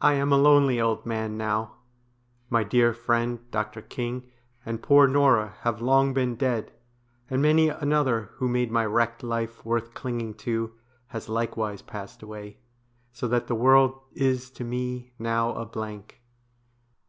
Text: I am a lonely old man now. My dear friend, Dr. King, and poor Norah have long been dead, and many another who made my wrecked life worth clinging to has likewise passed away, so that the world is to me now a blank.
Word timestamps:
I 0.00 0.12
am 0.12 0.32
a 0.32 0.38
lonely 0.38 0.80
old 0.80 1.04
man 1.04 1.36
now. 1.36 1.78
My 2.48 2.62
dear 2.62 2.94
friend, 2.94 3.40
Dr. 3.50 3.82
King, 3.82 4.30
and 4.64 4.80
poor 4.80 5.08
Norah 5.08 5.56
have 5.62 5.82
long 5.82 6.14
been 6.14 6.36
dead, 6.36 6.70
and 7.28 7.42
many 7.42 7.68
another 7.68 8.30
who 8.34 8.46
made 8.48 8.70
my 8.70 8.86
wrecked 8.86 9.24
life 9.24 9.64
worth 9.64 9.94
clinging 9.94 10.34
to 10.46 10.74
has 11.08 11.28
likewise 11.28 11.82
passed 11.82 12.22
away, 12.22 12.58
so 13.12 13.26
that 13.26 13.48
the 13.48 13.56
world 13.56 14.00
is 14.12 14.48
to 14.52 14.62
me 14.62 15.12
now 15.18 15.56
a 15.56 15.66
blank. 15.66 16.22